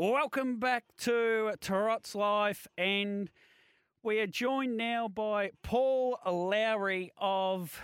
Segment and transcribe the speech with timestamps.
[0.00, 3.28] Welcome back to Tarot's Life, and
[4.00, 7.82] we are joined now by Paul Lowry of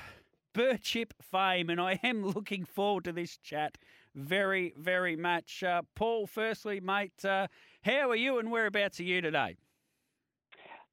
[0.55, 3.78] Birchip fame, and I am looking forward to this chat
[4.14, 5.64] very, very much.
[5.64, 7.48] Uh, Paul, firstly, mate, uh,
[7.82, 9.56] how are you and whereabouts are you today?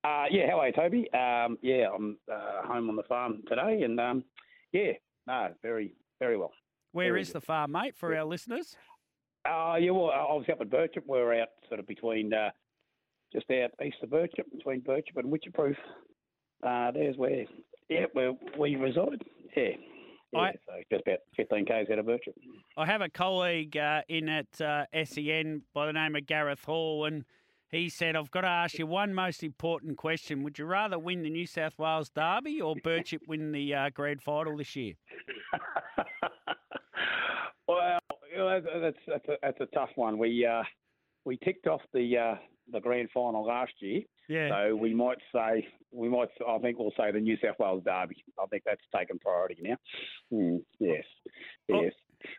[0.03, 1.13] Uh, yeah, how are you, Toby?
[1.13, 4.23] Um, yeah, I'm uh, home on the farm today, and um,
[4.71, 4.93] yeah,
[5.27, 6.51] no, very, very well.
[6.93, 7.35] Where very is good.
[7.35, 8.75] the farm, mate, for our listeners?
[9.45, 11.05] Uh, yeah, well, I was up at Birchip.
[11.07, 12.49] We're out sort of between, uh,
[13.33, 15.75] just out east of Birchip, between Birchip and Wycheproof.
[16.63, 17.45] Uh, there's where,
[17.89, 19.23] yeah, where we reside.
[19.55, 19.69] Yeah.
[20.33, 22.33] Yeah, I- so just about 15 k's out of Birchip.
[22.77, 27.05] I have a colleague uh, in at uh, SEN by the name of Gareth Hall,
[27.05, 27.25] and
[27.69, 30.43] he said, I've got to ask you one most important question.
[30.43, 34.21] Would you rather win the New South Wales Derby or Birchip win the uh, grand
[34.21, 34.93] final this year?
[37.67, 37.99] well,
[38.35, 40.17] that's that's a, that's a tough one.
[40.17, 40.63] We uh,
[41.25, 42.35] we ticked off the uh,
[42.71, 44.49] the grand final last year, Yeah.
[44.49, 46.29] so we might say we might.
[46.47, 48.23] I think we'll say the New South Wales Derby.
[48.41, 49.77] I think that's taken priority now.
[50.31, 51.03] Hmm, yes,
[51.71, 51.81] Oh.
[51.83, 51.93] yes.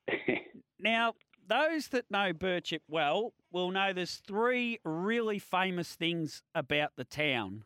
[0.79, 1.15] Now,
[1.47, 7.63] those that know Birchip well will know there's three really famous things about the town.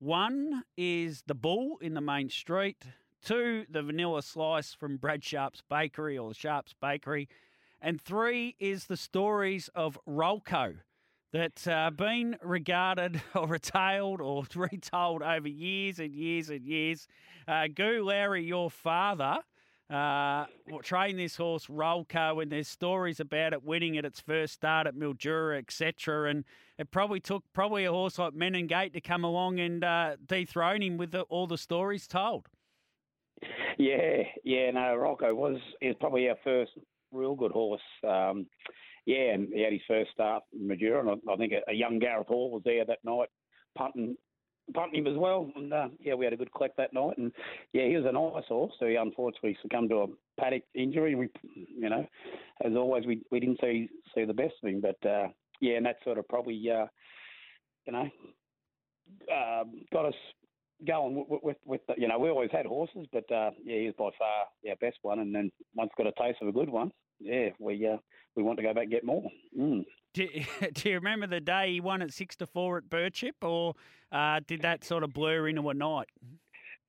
[0.00, 2.82] One is the bull in the main street.
[3.24, 7.26] Two, the vanilla slice from Brad Sharp's Bakery or the Sharp's Bakery.
[7.80, 10.76] And three is the stories of Rolco
[11.32, 17.06] that uh, been regarded or retailed or retold over years and years and years.
[17.46, 19.38] Uh, Goo Lowry, your father,
[19.90, 20.46] uh,
[20.82, 24.94] trained this horse Rolco, and there's stories about it winning at its first start at
[24.94, 26.30] Mildura, etc.
[26.30, 26.44] And
[26.78, 30.82] it probably took probably a horse like Menin Gate to come along and uh, dethrone
[30.82, 32.48] him with the, all the stories told.
[33.78, 34.72] Yeah, yeah.
[34.72, 36.72] No, Rocco was is probably our first
[37.12, 37.80] real good horse.
[38.06, 38.46] Um,
[39.06, 41.74] yeah, and he had his first start in Mildura, and I, I think a, a
[41.74, 43.28] young Gareth Hall was there that night,
[43.76, 44.16] punting,
[44.74, 45.50] punting him as well.
[45.56, 47.16] And uh, yeah, we had a good collect that night.
[47.16, 47.32] And
[47.72, 48.72] yeah, he was a nice horse.
[48.78, 50.06] So he unfortunately succumbed to a
[50.40, 51.14] paddock injury.
[51.14, 52.06] We, you know,
[52.64, 54.82] as always, we we didn't see see the best of him.
[54.82, 55.28] But uh,
[55.60, 56.86] yeah, and that sort of probably, uh,
[57.86, 58.08] you know,
[59.32, 60.14] um, got us
[60.86, 63.86] going with, with, with the, you know, we always had horses, but uh, yeah, he
[63.86, 65.18] was by far our best one.
[65.20, 66.90] And then once got a taste of a good one,
[67.20, 67.96] yeah, we uh,
[68.36, 69.24] we want to go back and get more.
[69.58, 69.84] Mm.
[70.14, 70.28] Do,
[70.74, 73.74] do you remember the day he won at six to four at Birchip, or
[74.12, 76.08] uh, did that sort of blur into a night?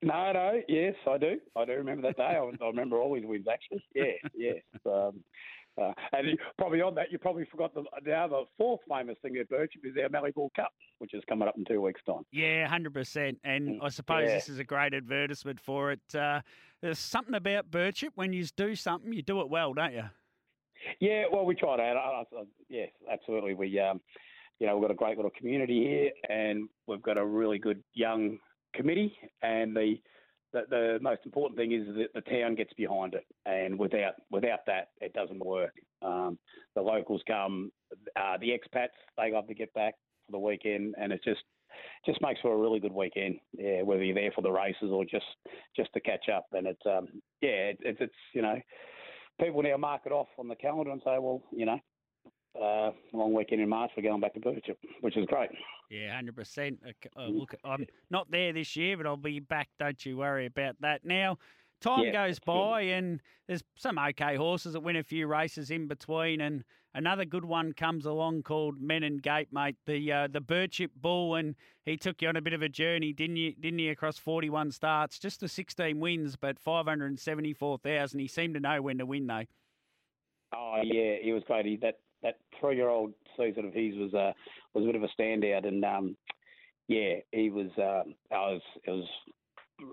[0.02, 1.40] No, no, yes, I do.
[1.58, 2.24] I do remember that day.
[2.24, 3.84] I, I remember all his wins actually.
[3.94, 4.62] Yeah, yes.
[4.86, 5.24] Um,
[5.82, 9.38] uh, and you, probably on that, you probably forgot the, the other fourth famous thing
[9.38, 12.24] at Birchip is our Mallee Ball Cup, which is coming up in two weeks' time.
[12.32, 13.38] Yeah, hundred percent.
[13.44, 14.36] And Mm, I suppose yeah.
[14.36, 16.16] this is a great advertisement for it.
[16.16, 16.42] Uh,
[16.82, 20.04] there's something about Birchip when you do something, you do it well, don't you?
[21.00, 21.98] Yeah, well, we tried out.
[21.98, 23.54] I, I, yes, absolutely.
[23.54, 24.00] We, um,
[24.60, 27.84] you know, we've got a great little community here, and we've got a really good
[27.94, 28.38] young
[28.74, 29.14] committee.
[29.42, 29.96] And the
[30.54, 34.60] the, the most important thing is that the town gets behind it, and without without
[34.68, 35.74] that, it doesn't work.
[36.02, 36.38] Um,
[36.76, 37.72] the locals come,
[38.16, 39.96] uh, the expats they love to get back
[40.26, 41.42] for the weekend, and it just
[42.06, 43.40] just makes for a really good weekend.
[43.58, 45.26] Yeah, whether you're there for the races or just
[45.76, 47.08] just to catch up, and it's um,
[47.42, 48.60] yeah, it, it's it's you know
[49.40, 51.80] people now mark it off on the calendar and say, well, you know,
[52.62, 55.50] uh, long weekend in March, we're going back to Birchip, which is great.
[55.90, 56.80] Yeah, hundred percent.
[57.18, 59.70] Uh, Look, I'm not there this year, but I'll be back.
[59.80, 61.04] Don't you worry about that.
[61.04, 61.38] Now,
[61.82, 62.46] time Yeah, goes good.
[62.46, 67.26] by, and there's some okay horses that win a few races in between, and another
[67.26, 69.78] good one comes along called Menin Gate, mate.
[69.86, 71.56] The uh, the Birchip Bull, and
[71.86, 73.54] he took you on a bit of a journey, didn't you?
[73.60, 73.90] Didn't he?
[73.90, 78.20] Across 41 starts, just the 16 wins, but 574,000.
[78.20, 79.46] He seemed to know when to win, though.
[80.54, 81.66] Oh yeah, he was great.
[81.66, 84.34] He, that that three year old season of his was uh,
[84.74, 86.16] was a bit of a standout, and um,
[86.88, 87.70] yeah, he was.
[87.78, 89.08] Uh, I was it was,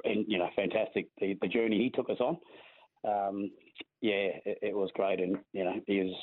[0.04, 1.08] you know, fantastic.
[1.20, 2.38] The the journey he took us on.
[3.04, 3.50] Um,
[4.00, 6.14] yeah, it, it was great, and you know, he was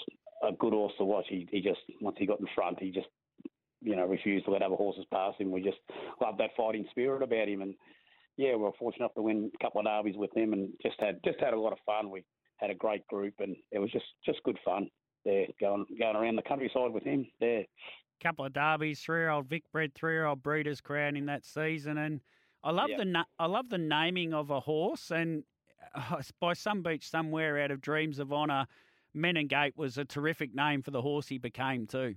[0.44, 1.26] a good horse to watch.
[1.30, 3.08] He he just once he got in front, he just
[3.82, 5.52] you know refused to let other horses pass him.
[5.52, 5.78] We just
[6.22, 7.76] loved that fighting spirit about him, and
[8.38, 11.00] yeah, we were fortunate enough to win a couple of derbies with him, and just
[11.00, 12.10] had just had a lot of fun.
[12.10, 12.24] We
[12.58, 14.90] had a great group, and it was just just good fun.
[15.26, 17.26] There going going around the countryside with him.
[17.40, 17.64] There,
[18.22, 22.22] couple of derbies, three-year-old Vic bred, three-year-old Breeders' Crown in that season, and
[22.64, 22.98] I love Yep.
[23.00, 25.44] the na- I love the naming of a horse, and
[25.96, 28.66] uh, by some beach somewhere out of Dreams of Honour,
[29.14, 32.16] Menin Gate was a terrific name for the horse he became too.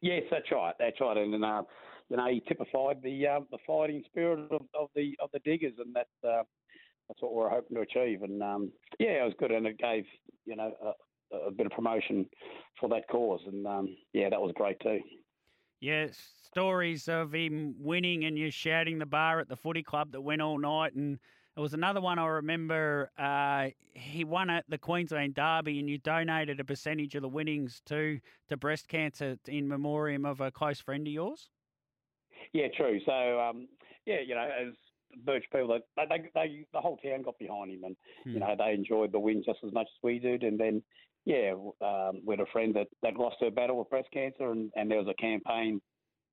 [0.00, 1.62] yes, that's right, that's right, and uh,
[2.10, 5.74] you know he typified the uh, the fighting spirit of, of the of the diggers,
[5.78, 6.42] and that's uh,
[7.08, 8.22] that's what we're hoping to achieve.
[8.22, 10.04] And um, yeah, it was good, and it gave
[10.44, 10.72] you know
[11.32, 12.28] a, bit of promotion
[12.80, 15.00] for that cause, and um, yeah, that was great too.
[15.80, 20.20] Yeah, stories of him winning and you shouting the bar at the footy club that
[20.20, 20.94] went all night.
[20.94, 21.20] And
[21.54, 23.10] there was another one I remember.
[23.16, 27.80] Uh, he won at the Queensland Derby, and you donated a percentage of the winnings
[27.86, 31.50] to to breast cancer in memoriam of a close friend of yours.
[32.52, 33.00] Yeah, true.
[33.04, 33.68] So um,
[34.06, 34.74] yeah, you know, as
[35.24, 37.96] Birch people, they, they, they the whole town got behind him, and
[38.32, 38.40] you Hmm.
[38.40, 40.42] know they enjoyed the win just as much as we did.
[40.42, 40.82] And then
[41.28, 41.52] yeah,
[41.82, 44.90] um, we had a friend that, that lost her battle with breast cancer, and, and
[44.90, 45.78] there was a campaign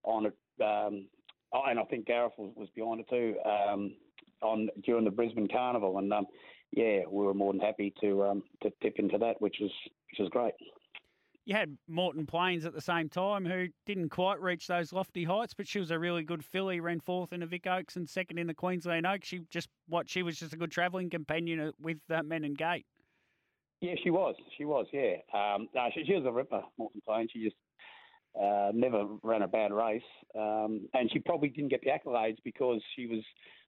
[0.04, 0.64] on it.
[0.64, 1.08] Um,
[1.54, 3.94] oh, and I think Gareth was, was behind it too um,
[4.42, 6.26] on during the Brisbane Carnival, and um,
[6.72, 9.72] yeah, we were more than happy to um, to tip into that, which was
[10.12, 10.54] which was great.
[11.44, 15.54] You had Morton Plains at the same time, who didn't quite reach those lofty heights,
[15.54, 16.80] but she was a really good filly.
[16.80, 19.28] Ran fourth in the Vic Oaks and second in the Queensland Oaks.
[19.28, 22.86] She just what she was just a good travelling companion uh, with uh, Menin Gate.
[23.86, 24.34] Yeah, she was.
[24.58, 24.88] She was.
[24.92, 25.18] Yeah.
[25.32, 27.28] Um, no, she, she was a ripper, Morton Plain.
[27.32, 27.56] She just
[28.42, 30.02] uh, never ran a bad race,
[30.36, 33.20] um, and she probably didn't get the accolades because she was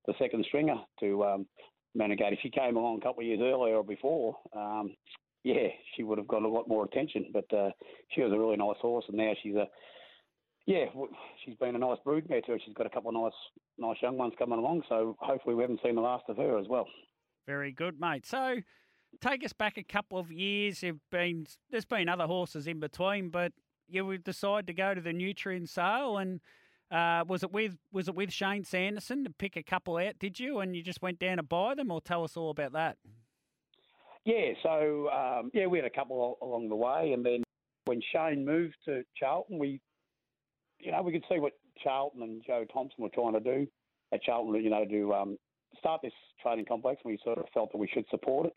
[0.08, 1.46] the second stringer to um,
[1.94, 2.34] Menin Gate.
[2.34, 4.96] If she came along a couple of years earlier or before, um,
[5.44, 7.28] yeah, she would have got a lot more attention.
[7.32, 7.70] But uh,
[8.10, 9.68] she was a really nice horse, and now she's a
[10.66, 10.86] yeah,
[11.46, 12.58] she's been a nice broodmare too.
[12.66, 13.40] She's got a couple of nice,
[13.78, 14.82] nice young ones coming along.
[14.90, 16.88] So hopefully we haven't seen the last of her as well.
[17.46, 18.26] Very good, mate.
[18.26, 18.58] So,
[19.22, 20.84] take us back a couple of years.
[20.84, 23.54] You've been there's been other horses in between, but
[23.88, 26.42] you would decide to go to the Nutrien sale, and
[26.92, 30.20] uh, was it with was it with Shane Sanderson to pick a couple out?
[30.20, 32.74] Did you, and you just went down to buy them, or tell us all about
[32.74, 32.98] that?
[34.26, 37.44] Yeah, so um, yeah, we had a couple along the way, and then
[37.86, 39.80] when Shane moved to Charlton, we,
[40.80, 43.66] you know, we could see what Charlton and Joe Thompson were trying to do
[44.14, 45.38] at Charlton, you know, to um,
[45.80, 46.12] start this
[46.42, 47.02] training complex.
[47.06, 48.54] We sort of felt that we should support it.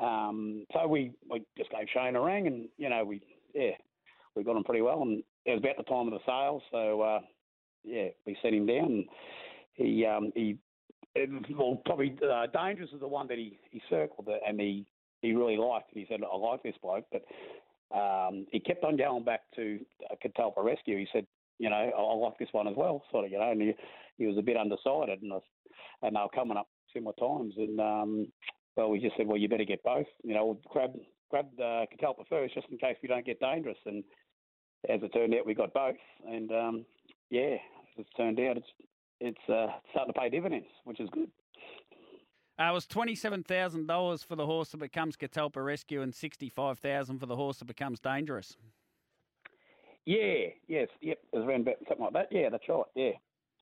[0.00, 3.20] Um, so we, we just gave Shane a ring, and you know, we
[3.54, 3.72] yeah,
[4.34, 7.00] we got him pretty well, and it was about the time of the sale, so
[7.02, 7.20] uh,
[7.84, 9.04] yeah, we set him down.
[9.74, 10.58] He um, he
[11.56, 14.86] well, probably uh, Dangerous is the one that he, he circled and he,
[15.22, 15.90] he really liked.
[15.92, 17.04] He said, I like this bloke.
[17.10, 17.24] But
[17.96, 19.80] um, he kept on going back to
[20.10, 20.98] uh, Catalpa Rescue.
[20.98, 21.26] He said,
[21.58, 23.50] you know, I, I like this one as well, sort of, you know.
[23.50, 23.72] And he,
[24.18, 25.22] he was a bit undecided.
[25.22, 25.38] And, I,
[26.06, 27.54] and they were coming up similar times.
[27.56, 28.26] And, um,
[28.76, 30.06] well, we just said, well, you better get both.
[30.22, 30.92] You know, grab,
[31.30, 33.78] grab uh, Catalpa first just in case we don't get Dangerous.
[33.86, 34.04] And
[34.88, 35.96] as it turned out, we got both.
[36.26, 36.86] And, um,
[37.30, 38.66] yeah, as it's turned out, it's
[39.20, 41.28] it's uh, starting to pay dividends, which is good.
[42.58, 46.14] Uh, it was twenty seven thousand dollars for the horse that becomes Catalpa Rescue, and
[46.14, 48.56] sixty five thousand for the horse that becomes Dangerous.
[50.06, 52.28] Yeah, yes, yep, it was around about something like that.
[52.30, 52.82] Yeah, that's right.
[52.94, 53.10] Yeah,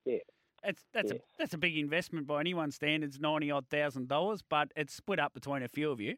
[0.05, 0.17] yeah.
[0.63, 1.21] That's that's Yes.
[1.21, 5.19] a that's a big investment by anyone's standards, ninety odd thousand dollars, but it's split
[5.19, 6.15] up between a few of you.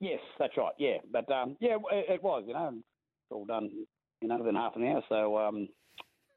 [0.00, 0.72] Yes, that's right.
[0.78, 2.44] Yeah, but um, yeah, it, it was.
[2.46, 3.70] You know, it's all done.
[4.22, 5.02] in under within half an hour.
[5.08, 5.68] So um,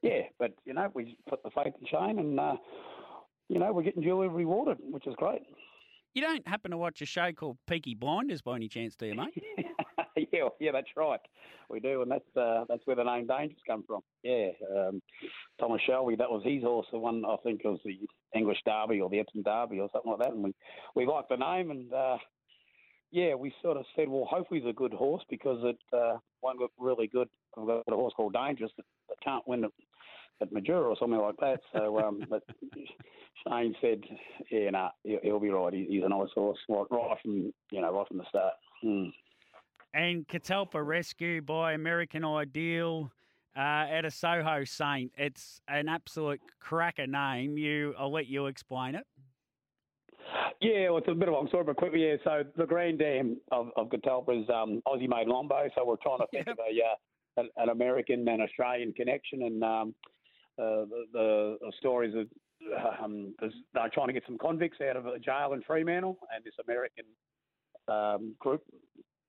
[0.01, 2.55] yeah, but you know, we put the faith in Shane, and uh,
[3.49, 5.41] you know, we're getting duly rewarded, which is great.
[6.13, 9.15] You don't happen to watch a show called Peaky Blinders by any chance, do you,
[9.15, 9.33] mate?
[10.31, 11.19] yeah, yeah, that's right.
[11.69, 14.01] We do, and that's uh, that's where the name Dangerous come from.
[14.23, 15.01] Yeah, um,
[15.59, 16.87] Thomas Shelby, that was his horse.
[16.91, 17.97] The one I think was the
[18.35, 20.33] English Derby or the Epsom Derby or something like that.
[20.33, 20.53] And we
[20.95, 22.17] we liked the name, and uh,
[23.11, 26.57] yeah, we sort of said, well, hopefully it's a good horse because it uh, one
[26.57, 27.27] looked really good.
[27.57, 29.71] We've got a horse called Dangerous that, that can't win at,
[30.41, 31.59] at Mildura or something like that.
[31.73, 32.43] So, um, but
[33.45, 34.01] Shane said,
[34.49, 35.73] yeah, nah, he'll, he'll be right.
[35.73, 38.53] He, he's a nice horse, right, right from you know right from the start.
[38.81, 39.09] Hmm.
[39.93, 43.11] And Catalpa Rescue by American Ideal
[43.57, 45.11] uh, at a Soho Saint.
[45.17, 47.57] It's an absolute cracker name.
[47.57, 49.05] You, I'll let you explain it.
[50.61, 52.15] Yeah, well, it's a bit of a long story, but quickly, yeah.
[52.23, 56.19] So the Grand Dam of, of Catalpa is um, Aussie made Lombo, so we're trying
[56.19, 56.57] to think Yep.
[56.57, 56.95] of a uh,
[57.37, 59.95] an, an American and Australian connection, and um,
[60.59, 62.27] uh, the, the, the stories of
[63.03, 63.33] um,
[63.73, 67.05] they're trying to get some convicts out of a jail in Fremantle, and this American
[67.87, 68.61] um, group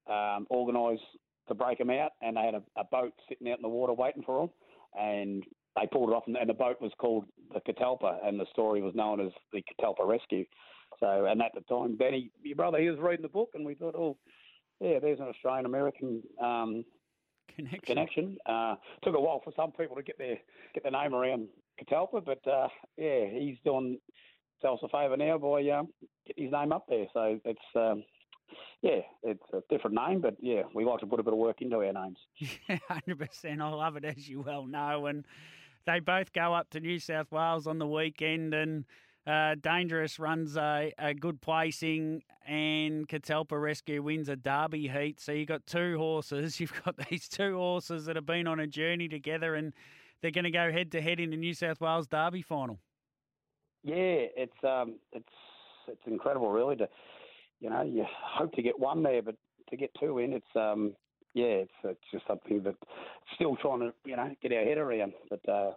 [0.09, 1.03] um, organised
[1.49, 3.93] to break them out, and they had a, a boat sitting out in the water
[3.93, 4.51] waiting for them,
[5.01, 5.45] and
[5.77, 8.83] they pulled it off, and, and the boat was called the Catalpa, and the story
[8.83, 10.45] was known as the Catalpa Rescue.
[11.01, 13.75] So, and at the time, Benny, your brother, he was reading the book, and we
[13.75, 14.17] thought, oh,
[14.81, 16.85] yeah, there's an Australian American um,
[17.57, 17.81] Connection.
[17.87, 18.37] connection.
[18.47, 20.37] Uh, took a while for some people to get their
[20.75, 21.49] get their name around
[21.81, 23.99] Catalpa, but uh, yeah, he's doing
[24.61, 25.89] himself a favour now by um,
[26.27, 27.07] getting his name up there.
[27.13, 28.05] So it's um,
[28.83, 31.63] yeah, it's a different name, but yeah, we like to put a bit of work
[31.63, 32.19] into our names.
[32.69, 33.61] Yeah, hundred percent.
[33.61, 35.07] I love it, as you well know.
[35.07, 35.25] And
[35.87, 38.85] they both go up to New South Wales on the weekend, and
[39.27, 45.21] uh, Dangerous runs a, a good placing, and Catalpa Rescue wins a Derby heat.
[45.21, 46.59] So you've got two horses.
[46.61, 49.73] You've got these two horses that have been on a journey together, and
[50.21, 52.81] they're going to go head to head in the New South Wales Derby final.
[53.85, 55.29] Yeah, it's um, it's
[55.89, 56.77] it's incredible, really.
[56.77, 56.89] To
[57.62, 59.37] you know, you hope to get one there, but
[59.71, 60.95] to get two in, it's um,
[61.33, 62.75] yeah, it's it's just something that
[63.37, 65.12] still trying to you know get our head around.
[65.31, 65.71] But uh,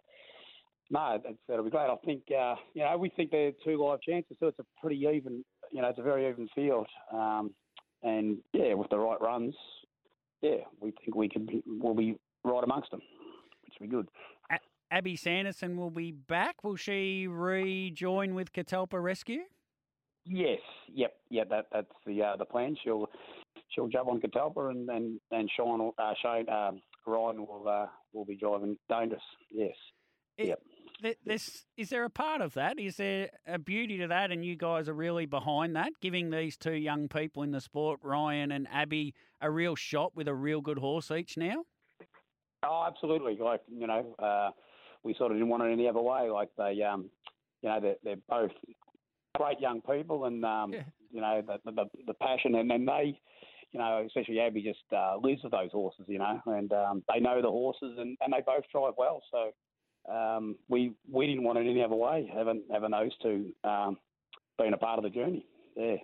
[0.89, 1.89] no, it's, it'll be great.
[1.89, 4.97] I think uh, you know we think they're two live chances, so it's a pretty
[4.97, 5.45] even.
[5.71, 7.51] You know, it's a very even field, um,
[8.01, 9.55] and yeah, with the right runs,
[10.41, 13.01] yeah, we think we can be, we'll be right amongst them,
[13.63, 14.07] which will be good.
[14.91, 16.63] Abby Sanderson will be back.
[16.63, 19.41] Will she rejoin with Catalpa Rescue?
[20.25, 20.59] Yes,
[20.93, 21.43] yep, yeah.
[21.49, 22.75] That that's the uh, the plan.
[22.83, 23.07] She'll
[23.69, 27.87] she'll jump on Catalpa and and and Sean will- uh, Shane um, Ryan will uh,
[28.13, 29.21] will be driving Dangerous.
[29.51, 29.75] Yes.
[30.37, 30.59] It- Yep.
[31.01, 32.79] th- This is there a part of that?
[32.79, 36.57] Is there a beauty to that, and you guys are really behind that, giving these
[36.57, 40.59] two young people in the sport, Ryan and Abby, a real shot with a real
[40.61, 41.63] good horse each now?
[42.63, 43.37] Oh, absolutely.
[43.37, 44.49] Like you know, uh,
[45.03, 46.29] we sort of didn't want it any other way.
[46.31, 47.09] Like they, um,
[47.61, 48.51] you know, they're, they're both
[49.37, 50.83] great young people, and um, Yeah.
[51.11, 53.19] you know, the, the the passion, and then they,
[53.71, 57.19] you know, especially Abby just uh, lives with those horses, you know, and um, they
[57.19, 59.21] know the horses, and, and they both drive well.
[59.31, 62.29] So um, we we didn't want it any other way.
[62.33, 63.97] Having having those two um,
[64.59, 65.45] being a part of the journey.
[65.75, 65.95] Yeah,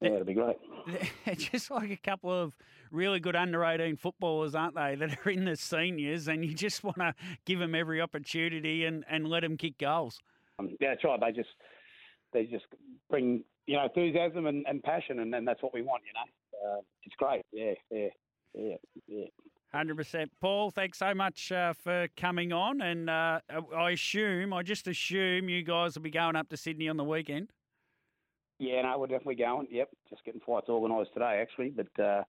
[0.00, 0.56] yeah, it'd be great.
[1.24, 2.56] They're just like a couple of
[2.90, 6.84] really good under 18 footballers, aren't they, that are in the seniors, and you just
[6.84, 7.14] want to
[7.46, 10.20] give them every opportunity and, and let them kick goals.
[10.58, 11.20] Um, yeah, that's right.
[11.20, 11.48] They just
[12.32, 12.66] they just
[13.10, 16.02] bring you know enthusiasm and, and passion, and, and that's what we want.
[16.06, 17.42] You know, uh, it's great.
[17.52, 18.08] Yeah, yeah,
[18.54, 19.26] yeah, yeah.
[19.72, 20.70] Hundred percent, Paul.
[20.70, 23.40] Thanks so much uh, for coming on, and uh,
[23.76, 27.04] I assume, I just assume, you guys will be going up to Sydney on the
[27.04, 27.50] weekend.
[28.58, 29.68] Yeah, no, we're definitely going.
[29.70, 31.70] Yep, just getting flights organised today, actually.
[31.70, 32.22] But uh,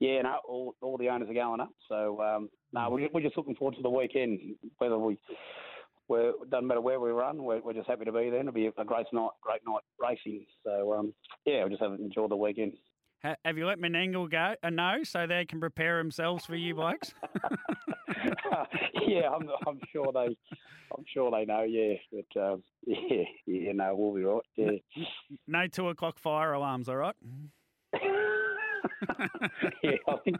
[0.00, 1.70] yeah, no, all, all the owners are going up.
[1.88, 4.40] So um, no, we're, we're just looking forward to the weekend.
[4.78, 5.18] Whether we,
[6.10, 8.40] we're, it doesn't matter where we run, we're, we're just happy to be there.
[8.40, 10.44] It'll be a great night, great night racing.
[10.64, 11.14] So um,
[11.46, 12.72] yeah, we'll just have enjoy the weekend.
[13.44, 17.14] Have you let Menangle go a no so they can prepare themselves for you blokes?
[19.06, 20.36] yeah, I'm, I'm sure they,
[20.96, 21.62] I'm sure they know.
[21.62, 24.42] Yeah, but um, yeah, yeah, no, we'll be right.
[24.56, 25.04] Yeah.
[25.46, 27.14] no two o'clock fire alarms, all right?
[29.82, 30.36] yeah, I think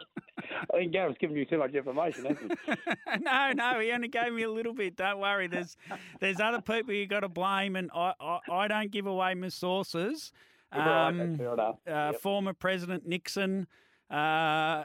[0.73, 3.21] I think Gareth's giving you too much information, hasn't he?
[3.21, 4.97] no, no, he only gave me a little bit.
[4.97, 5.47] Don't worry.
[5.47, 5.77] There's
[6.21, 9.49] there's other people you got to blame, and I, I, I don't give away my
[9.49, 10.33] sources.
[10.73, 12.21] Um, fair uh, Yep.
[12.21, 13.67] Former President Nixon
[14.11, 14.83] uh,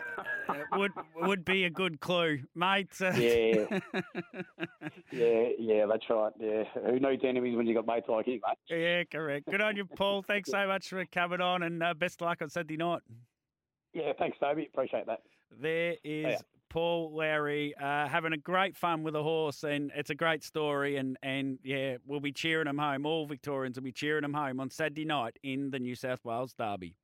[0.73, 2.89] would would be a good clue, mate.
[3.01, 3.79] Uh, Yeah.
[5.11, 6.33] Yeah, yeah, that's right.
[6.39, 8.77] Yeah, who needs enemies when you got mates like him, mate?
[8.77, 9.45] yeah, correct.
[9.49, 10.21] Good on you, Paul.
[10.23, 13.01] Thanks so much for coming on, and uh, best of luck on Saturday night.
[13.95, 14.69] Yeah, thanks, Toby.
[14.71, 15.21] Appreciate that.
[15.57, 16.37] There is yeah.
[16.69, 20.97] Paul Lowry uh, having a great fun with a horse, and it's a great story.
[20.97, 23.05] And, and yeah, we'll be cheering him home.
[23.05, 26.53] All Victorians will be cheering him home on Saturday night in the New South Wales
[26.53, 26.97] Derby.